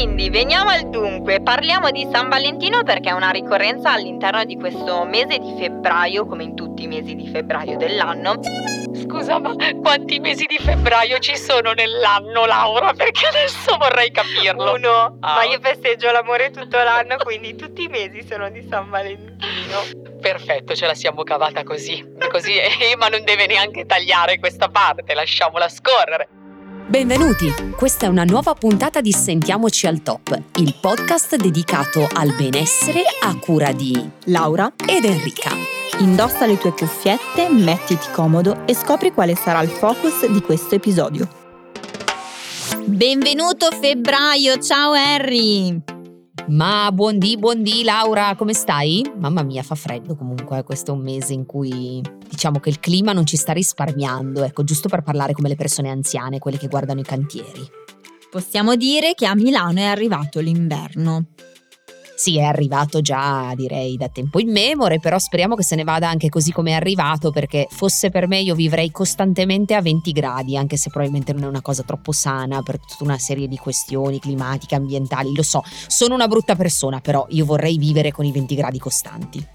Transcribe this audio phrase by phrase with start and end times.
[0.00, 5.04] Quindi veniamo al dunque, parliamo di San Valentino perché è una ricorrenza all'interno di questo
[5.04, 8.40] mese di febbraio, come in tutti i mesi di febbraio dell'anno.
[8.94, 12.94] Scusa, ma quanti mesi di febbraio ci sono nell'anno, Laura?
[12.94, 14.72] Perché adesso vorrei capirlo.
[14.72, 15.34] Uno, ah.
[15.34, 20.08] ma io festeggio l'amore tutto l'anno, quindi tutti i mesi sono di San Valentino.
[20.18, 22.02] Perfetto, ce la siamo cavata così.
[22.30, 22.54] Così
[22.90, 26.39] Emma non deve neanche tagliare questa parte, lasciamola scorrere.
[26.90, 27.46] Benvenuti!
[27.76, 33.38] Questa è una nuova puntata di Sentiamoci al Top, il podcast dedicato al benessere a
[33.38, 35.52] cura di Laura ed Enrica.
[36.00, 41.28] Indossa le tue cuffiette, mettiti comodo e scopri quale sarà il focus di questo episodio.
[42.86, 45.99] Benvenuto febbraio, ciao Harry!
[46.50, 49.08] Ma buondì, buondì Laura, come stai?
[49.16, 52.80] Mamma mia, fa freddo comunque, eh, questo è un mese in cui diciamo che il
[52.80, 56.66] clima non ci sta risparmiando, ecco, giusto per parlare come le persone anziane, quelle che
[56.66, 57.64] guardano i cantieri.
[58.28, 61.26] Possiamo dire che a Milano è arrivato l'inverno.
[62.20, 66.10] Sì, è arrivato già, direi, da tempo in memore, però speriamo che se ne vada
[66.10, 70.54] anche così come è arrivato, perché fosse per me io vivrei costantemente a 20 gradi,
[70.54, 74.18] anche se probabilmente non è una cosa troppo sana per tutta una serie di questioni
[74.18, 78.54] climatiche, ambientali, lo so, sono una brutta persona, però io vorrei vivere con i 20
[78.54, 79.46] gradi costanti.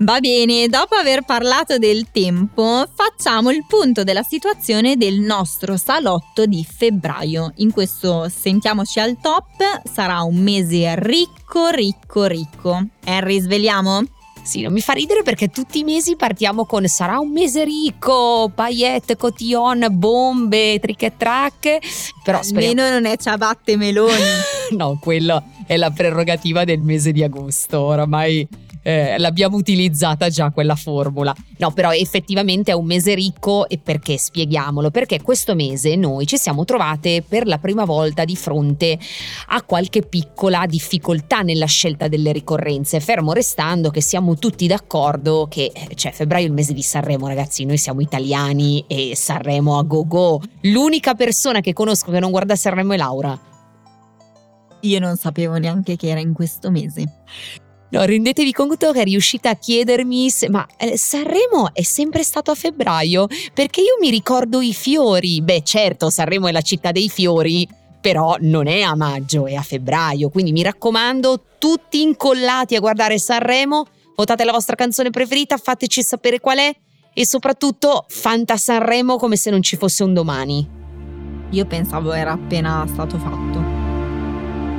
[0.00, 6.46] Va bene, dopo aver parlato del tempo, facciamo il punto della situazione del nostro salotto
[6.46, 7.52] di febbraio.
[7.56, 12.86] In questo Sentiamoci al top sarà un mese ricco, ricco, ricco.
[13.06, 14.04] Harry, sveliamo?
[14.44, 18.52] Sì, non mi fa ridere perché tutti i mesi partiamo con sarà un mese ricco,
[18.54, 21.78] paillette, cotillon, bombe, trick e track.
[22.22, 22.82] Però speriamo...
[22.82, 24.14] Almeno non è ciabatte meloni.
[24.78, 27.80] no, quello è la prerogativa del mese di agosto.
[27.80, 28.46] Oramai
[28.82, 31.34] eh, l'abbiamo utilizzata già quella formula.
[31.58, 34.18] No, però effettivamente è un mese ricco e perché?
[34.18, 34.90] Spieghiamolo.
[34.90, 38.98] Perché questo mese noi ci siamo trovate per la prima volta di fronte
[39.48, 45.72] a qualche piccola difficoltà nella scelta delle ricorrenze, fermo restando che siamo tutti d'accordo che
[45.94, 50.06] cioè, febbraio è il mese di Sanremo, ragazzi, noi siamo italiani e Sanremo a go
[50.06, 50.40] go.
[50.62, 53.38] L'unica persona che conosco che non guarda Sanremo è Laura.
[54.82, 57.22] Io non sapevo neanche che era in questo mese.
[57.90, 62.50] No, rendetevi conto che è riuscita a chiedermi se, ma eh, Sanremo è sempre stato
[62.50, 63.26] a febbraio?
[63.54, 65.40] Perché io mi ricordo i fiori.
[65.40, 67.66] Beh, certo, Sanremo è la città dei fiori,
[67.98, 70.28] però non è a maggio, è a febbraio.
[70.28, 76.40] Quindi mi raccomando, tutti incollati a guardare Sanremo, votate la vostra canzone preferita, fateci sapere
[76.40, 76.74] qual è
[77.14, 80.68] e soprattutto Fanta Sanremo come se non ci fosse un domani.
[81.50, 83.77] Io pensavo era appena stato fatto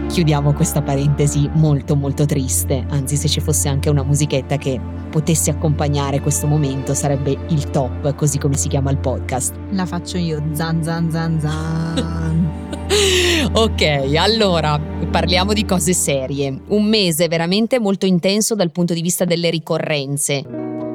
[0.09, 4.79] chiudiamo questa parentesi molto molto triste, anzi se ci fosse anche una musichetta che
[5.11, 9.55] potesse accompagnare questo momento sarebbe il top, così come si chiama il podcast.
[9.69, 12.49] La faccio io, zan zan zan zan.
[13.53, 14.81] ok, allora
[15.11, 16.59] parliamo di cose serie.
[16.69, 20.43] Un mese veramente molto intenso dal punto di vista delle ricorrenze.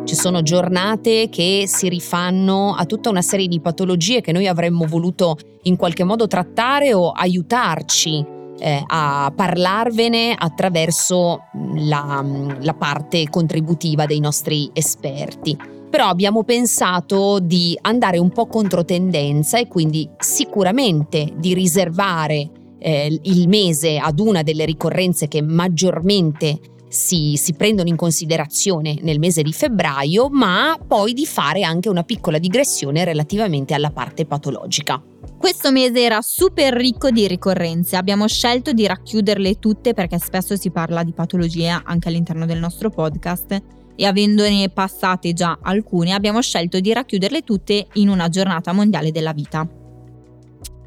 [0.04, 4.86] Ci sono giornate che si rifanno a tutta una serie di patologie che noi avremmo
[4.86, 11.44] voluto in qualche modo trattare o aiutarci eh, a parlarvene attraverso
[11.74, 12.24] la,
[12.60, 19.60] la parte contributiva dei nostri esperti però abbiamo pensato di andare un po' contro tendenza
[19.60, 22.50] e quindi sicuramente di riservare
[22.80, 29.20] eh, il mese ad una delle ricorrenze che maggiormente si, si, prendono in considerazione nel
[29.20, 35.00] mese di febbraio, ma poi di fare anche una piccola digressione relativamente alla parte patologica.
[35.44, 40.70] Questo mese era super ricco di ricorrenze, abbiamo scelto di racchiuderle tutte perché spesso si
[40.70, 43.62] parla di patologie anche all'interno del nostro podcast
[43.94, 49.34] e avendone passate già alcune abbiamo scelto di racchiuderle tutte in una giornata mondiale della
[49.34, 49.68] vita.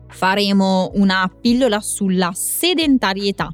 [0.07, 3.53] Faremo una pillola sulla sedentarietà,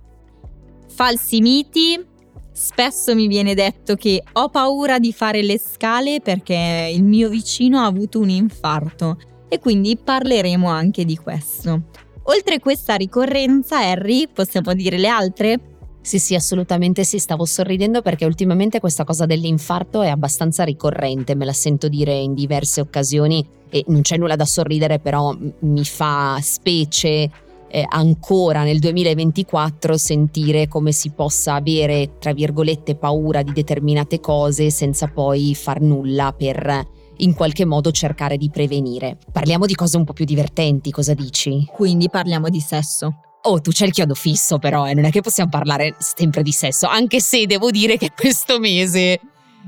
[0.87, 2.11] falsi miti,
[2.55, 7.79] Spesso mi viene detto che ho paura di fare le scale perché il mio vicino
[7.79, 9.17] ha avuto un infarto
[9.47, 11.81] e quindi parleremo anche di questo.
[12.23, 15.59] Oltre questa ricorrenza, Harry, possiamo dire le altre?
[16.01, 21.45] Sì, sì, assolutamente sì, stavo sorridendo perché ultimamente questa cosa dell'infarto è abbastanza ricorrente, me
[21.45, 26.37] la sento dire in diverse occasioni e non c'è nulla da sorridere, però mi fa
[26.41, 27.29] specie
[27.67, 34.69] eh, ancora nel 2024 sentire come si possa avere, tra virgolette, paura di determinate cose
[34.69, 36.85] senza poi far nulla per
[37.17, 39.17] in qualche modo cercare di prevenire.
[39.31, 41.65] Parliamo di cose un po' più divertenti, cosa dici?
[41.71, 43.15] Quindi parliamo di sesso.
[43.45, 44.93] Oh, tu c'hai il chiodo fisso però, eh?
[44.93, 49.19] non è che possiamo parlare sempre di sesso, anche se devo dire che questo mese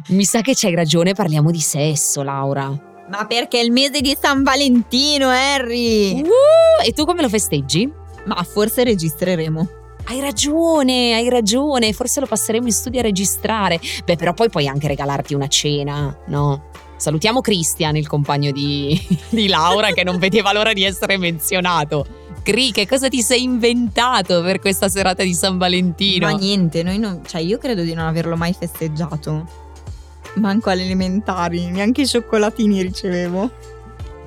[0.10, 2.68] mi sa che c'hai ragione, parliamo di sesso, Laura.
[3.10, 6.22] Ma perché è il mese di San Valentino, Harry?
[6.22, 7.92] Uh, e tu come lo festeggi?
[8.26, 9.68] Ma forse registreremo.
[10.06, 13.80] Hai ragione, hai ragione, forse lo passeremo in studio a registrare.
[14.04, 16.70] Beh, però poi puoi anche regalarti una cena, no?
[16.98, 19.00] Salutiamo Christian, il compagno di,
[19.30, 22.06] di Laura, che non vedeva l'ora di essere menzionato.
[22.42, 26.30] Cri, che cosa ti sei inventato per questa serata di San Valentino?
[26.30, 29.64] Ma niente, noi non, cioè io credo di non averlo mai festeggiato.
[30.36, 33.50] Manco alle elementari, neanche i cioccolatini ricevevo.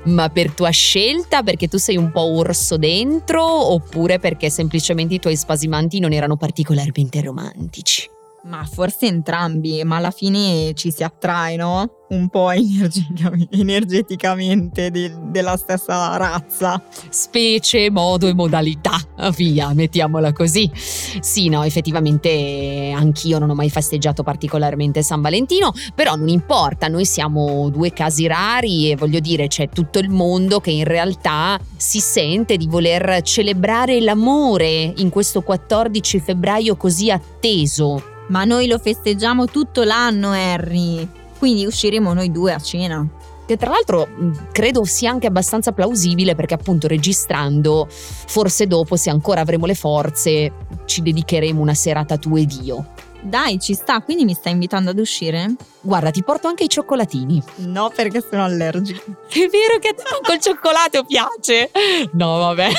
[0.05, 5.19] Ma per tua scelta, perché tu sei un po' orso dentro, oppure perché semplicemente i
[5.19, 8.09] tuoi spasimanti non erano particolarmente romantici?
[8.44, 12.05] Ma forse entrambi, ma alla fine ci si attrae, no?
[12.11, 12.50] Un po'
[13.50, 16.81] energeticamente de- della stessa razza.
[17.11, 18.96] Specie, modo e modalità,
[19.37, 20.70] via, mettiamola così.
[20.75, 27.05] Sì, no, effettivamente anch'io non ho mai festeggiato particolarmente San Valentino, però non importa, noi
[27.05, 31.99] siamo due casi rari e voglio dire c'è tutto il mondo che in realtà si
[32.00, 39.46] sente di voler celebrare l'amore in questo 14 febbraio così atteso ma noi lo festeggiamo
[39.46, 41.06] tutto l'anno, Harry.
[41.38, 43.06] Quindi usciremo noi due a cena.
[43.46, 44.08] Che tra l'altro
[44.52, 50.52] credo sia anche abbastanza plausibile perché appunto registrando, forse dopo se ancora avremo le forze,
[50.84, 52.88] ci dedicheremo una serata tu ed io.
[53.20, 55.55] Dai, ci sta, quindi mi stai invitando ad uscire?
[55.81, 57.43] Guarda, ti porto anche i cioccolatini.
[57.56, 59.03] No, perché sono allergica.
[59.29, 61.70] È vero che a te col cioccolato piace?
[62.12, 62.70] No, vabbè.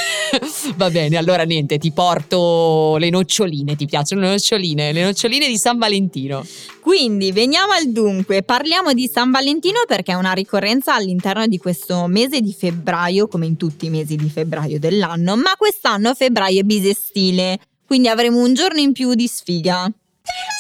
[0.76, 4.92] Va bene, allora niente, ti porto le noccioline, ti piacciono le noccioline?
[4.92, 6.44] Le noccioline di San Valentino.
[6.80, 8.42] Quindi, veniamo al dunque.
[8.42, 13.46] Parliamo di San Valentino perché è una ricorrenza all'interno di questo mese di febbraio, come
[13.46, 17.60] in tutti i mesi di febbraio dell'anno, ma quest'anno febbraio è bisestile.
[17.86, 19.92] Quindi avremo un giorno in più di sfiga.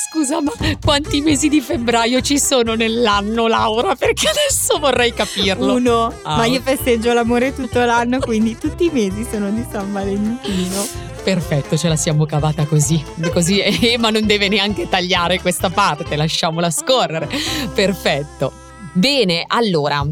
[0.09, 0.51] Scusa, ma
[0.83, 3.95] quanti mesi di febbraio ci sono nell'anno, Laura?
[3.95, 5.75] Perché adesso vorrei capirlo.
[5.75, 6.37] Uno, ah.
[6.37, 10.87] ma io festeggio l'amore tutto l'anno, quindi tutti i mesi sono di San Valentino.
[11.23, 13.03] Perfetto, ce la siamo cavata così.
[13.31, 17.29] Così Ema non deve neanche tagliare questa parte, lasciamola scorrere.
[17.73, 18.67] Perfetto.
[18.91, 20.03] Bene, allora,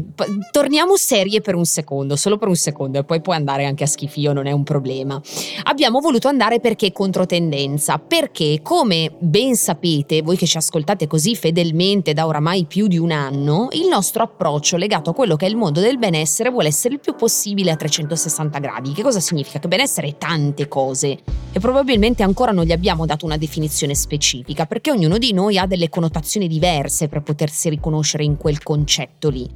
[0.52, 3.88] torniamo serie per un secondo, solo per un secondo, e poi puoi andare anche a
[3.88, 5.20] schifio, non è un problema.
[5.64, 12.12] Abbiamo voluto andare perché controtendenza, perché come ben sapete, voi che ci ascoltate così fedelmente
[12.12, 15.56] da oramai più di un anno, il nostro approccio legato a quello che è il
[15.56, 18.92] mondo del benessere vuole essere il più possibile a 360 gradi.
[18.92, 19.58] Che cosa significa?
[19.58, 21.18] Che benessere è tante cose
[21.50, 25.66] e probabilmente ancora non gli abbiamo dato una definizione specifica, perché ognuno di noi ha
[25.66, 29.48] delle connotazioni diverse per potersi riconoscere in quel concetto lì.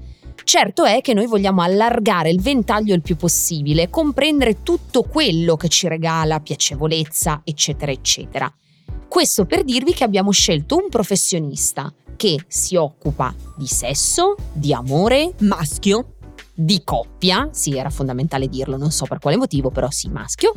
[0.44, 5.68] Certo è che noi vogliamo allargare il ventaglio il più possibile, comprendere tutto quello che
[5.68, 8.52] ci regala piacevolezza, eccetera, eccetera.
[9.06, 15.34] Questo per dirvi che abbiamo scelto un professionista che si occupa di sesso, di amore,
[15.40, 16.14] maschio,
[16.54, 20.52] di coppia, sì era fondamentale dirlo, non so per quale motivo, però sì maschio,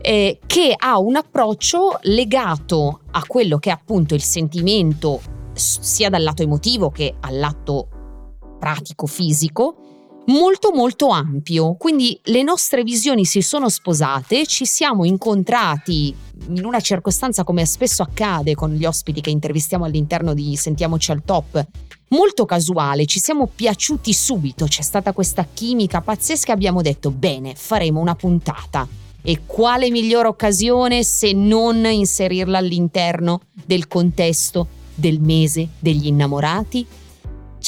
[0.00, 5.20] eh, che ha un approccio legato a quello che è appunto il sentimento
[5.54, 7.88] sia dal lato emotivo che al lato
[8.58, 9.76] pratico fisico
[10.28, 16.14] molto molto ampio, quindi le nostre visioni si sono sposate, ci siamo incontrati
[16.48, 21.24] in una circostanza come spesso accade con gli ospiti che intervistiamo all'interno di Sentiamoci al
[21.24, 21.66] top,
[22.08, 27.54] molto casuale, ci siamo piaciuti subito, c'è stata questa chimica pazzesca e abbiamo detto bene,
[27.54, 28.86] faremo una puntata.
[29.20, 36.86] E quale migliore occasione se non inserirla all'interno del contesto del mese degli innamorati?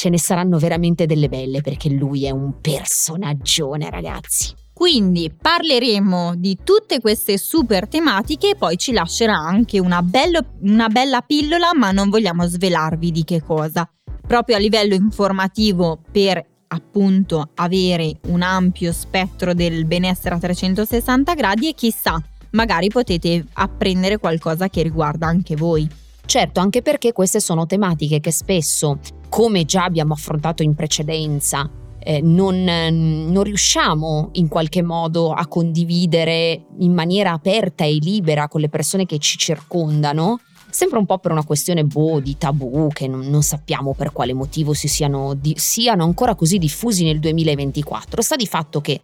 [0.01, 4.51] Ce ne saranno veramente delle belle perché lui è un personaggione, ragazzi.
[4.73, 10.87] Quindi parleremo di tutte queste super tematiche e poi ci lascerà anche una, bello, una
[10.87, 13.87] bella pillola, ma non vogliamo svelarvi di che cosa.
[14.25, 21.69] Proprio a livello informativo per appunto avere un ampio spettro del benessere a 360 gradi
[21.69, 22.19] e chissà,
[22.53, 25.87] magari potete apprendere qualcosa che riguarda anche voi.
[26.31, 31.69] Certo, anche perché queste sono tematiche che spesso, come già abbiamo affrontato in precedenza,
[31.99, 38.61] eh, non, non, riusciamo in qualche modo a condividere in maniera aperta e libera con
[38.61, 43.09] le persone che ci circondano, sempre un po' per una questione boh, di tabù che
[43.09, 48.21] non, non sappiamo per quale motivo si siano, di, siano ancora così diffusi nel 2024.
[48.21, 49.01] Sta di fatto che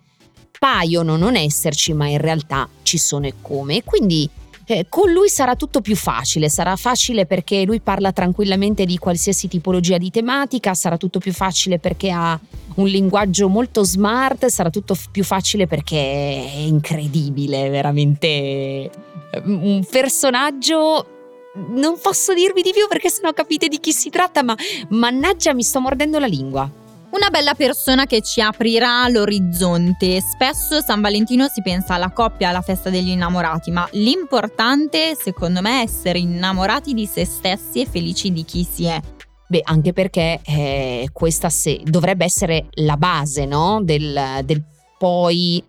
[0.58, 3.84] paiono non esserci, ma in realtà ci sono e come.
[3.84, 4.30] Quindi
[4.70, 9.48] Eh, con lui sarà tutto più facile, sarà facile perché lui parla tranquillamente di qualsiasi
[9.48, 12.38] tipologia di tematica, sarà tutto più facile perché ha
[12.76, 18.92] un linguaggio molto smart, sarà tutto f- più facile perché è incredibile, veramente eh,
[19.46, 21.06] un personaggio
[21.70, 24.56] non posso dirvi di più perché sennò capite di chi si tratta, ma
[24.90, 26.70] mannaggia mi sto mordendo la lingua.
[27.10, 30.20] Una bella persona che ci aprirà l'orizzonte.
[30.20, 35.80] Spesso San Valentino si pensa alla coppia, alla festa degli innamorati, ma l'importante secondo me
[35.80, 39.00] è essere innamorati di se stessi e felici di chi si è.
[39.48, 43.80] Beh, anche perché eh, questa se- dovrebbe essere la base, no?
[43.82, 44.62] Del, del
[44.98, 45.64] poi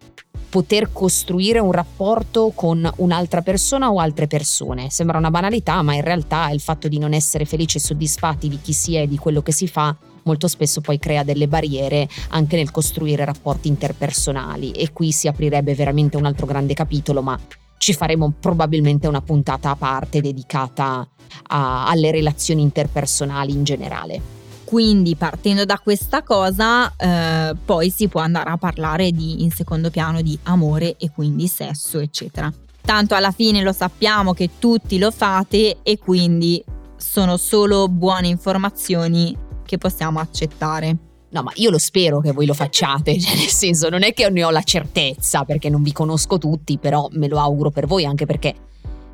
[0.51, 4.91] poter costruire un rapporto con un'altra persona o altre persone.
[4.91, 8.59] Sembra una banalità, ma in realtà il fatto di non essere felici e soddisfatti di
[8.61, 12.09] chi si è e di quello che si fa molto spesso poi crea delle barriere
[12.31, 17.39] anche nel costruire rapporti interpersonali e qui si aprirebbe veramente un altro grande capitolo, ma
[17.79, 21.09] ci faremo probabilmente una puntata a parte dedicata
[21.49, 24.37] a, alle relazioni interpersonali in generale.
[24.65, 29.89] Quindi partendo da questa cosa eh, poi si può andare a parlare di, in secondo
[29.89, 32.53] piano di amore e quindi sesso eccetera.
[32.83, 36.63] Tanto alla fine lo sappiamo che tutti lo fate e quindi
[36.97, 39.35] sono solo buone informazioni
[39.69, 40.97] che possiamo accettare.
[41.31, 44.31] No, ma io lo spero che voi lo facciate, cioè nel senso non è che
[44.31, 48.07] ne ho la certezza perché non vi conosco tutti, però me lo auguro per voi
[48.07, 48.55] anche perché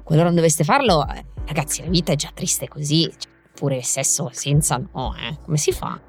[0.04, 3.84] qualora non doveste farlo, eh, ragazzi la vita è già triste così, cioè, pure il
[3.84, 5.38] sesso senza no, eh.
[5.44, 6.00] Come si fa?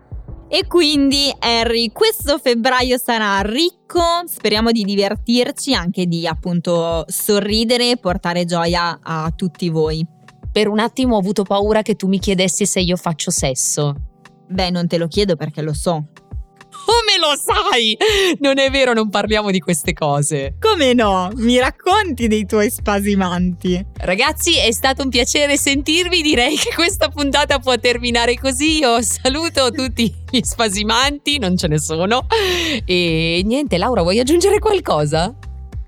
[0.48, 7.98] E quindi Harry, questo febbraio sarà ricco, speriamo di divertirci, anche di appunto sorridere e
[7.98, 10.06] portare gioia a tutti voi.
[10.52, 13.96] Per un attimo ho avuto paura che tu mi chiedessi se io faccio sesso.
[14.48, 16.06] Beh, non te lo chiedo perché lo so.
[16.86, 17.98] Come lo sai?
[18.40, 20.56] Non è vero, non parliamo di queste cose.
[20.60, 21.30] Come no?
[21.36, 23.84] Mi racconti dei tuoi spasimanti.
[23.98, 26.22] Ragazzi, è stato un piacere sentirvi.
[26.22, 28.80] Direi che questa puntata può terminare così.
[28.80, 32.28] Io saluto tutti gli spasimanti, non ce ne sono.
[32.86, 35.34] E niente, Laura, vuoi aggiungere qualcosa?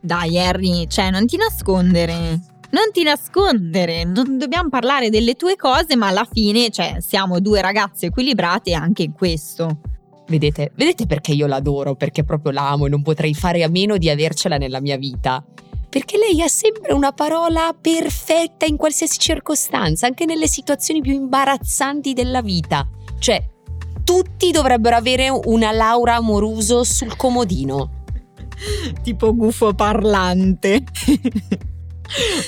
[0.01, 2.39] Dai, Harry, cioè, non ti nascondere.
[2.69, 7.61] Non ti nascondere, non dobbiamo parlare delle tue cose, ma alla fine, cioè, siamo due
[7.61, 9.79] ragazze equilibrate anche in questo.
[10.27, 14.09] Vedete, vedete perché io l'adoro, perché proprio l'amo e non potrei fare a meno di
[14.09, 15.41] avercela nella mia vita.
[15.89, 22.11] Perché lei ha sempre una parola perfetta in qualsiasi circostanza, anche nelle situazioni più imbarazzanti
[22.11, 22.85] della vita.
[23.17, 23.41] Cioè,
[24.03, 28.03] tutti dovrebbero avere una Laura Amoruso sul comodino.
[29.03, 30.83] tipo gufo parlante.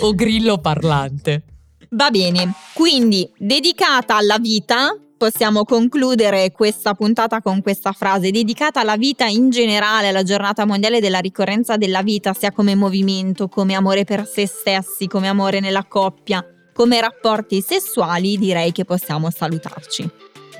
[0.02, 1.44] O grillo parlante.
[1.92, 8.96] Va bene, quindi dedicata alla vita, possiamo concludere questa puntata con questa frase dedicata alla
[8.96, 14.06] vita in generale, alla giornata mondiale della ricorrenza della vita, sia come movimento, come amore
[14.06, 20.10] per se stessi, come amore nella coppia, come rapporti sessuali, direi che possiamo salutarci.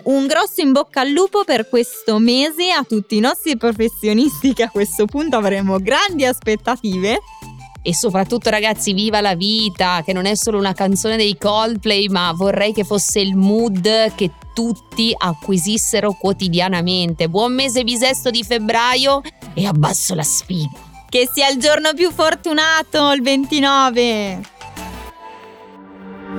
[0.02, 4.64] Un grosso in bocca al lupo per questo mese a tutti i nostri professionisti che
[4.64, 7.20] a questo punto avremo grandi aspettative
[7.82, 12.32] e soprattutto ragazzi viva la vita che non è solo una canzone dei Coldplay ma
[12.34, 17.30] vorrei che fosse il mood che tutti acquisissero quotidianamente.
[17.30, 19.22] Buon mese bisesto di febbraio
[19.54, 24.58] e abbasso la spina che sia il giorno più fortunato il 29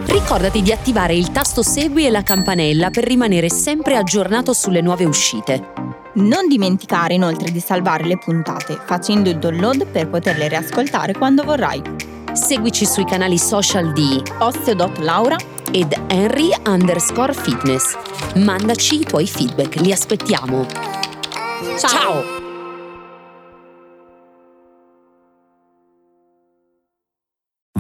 [0.07, 5.05] Ricordati di attivare il tasto segui e la campanella per rimanere sempre aggiornato sulle nuove
[5.05, 5.90] uscite.
[6.13, 11.81] Non dimenticare inoltre di salvare le puntate facendo il download per poterle riascoltare quando vorrai.
[12.33, 15.37] Seguici sui canali social di Osteo.Laura
[15.71, 17.97] ed Henry underscore fitness.
[18.37, 20.67] Mandaci i tuoi feedback, li aspettiamo.
[21.79, 21.89] Ciao!
[21.89, 22.50] Ciao.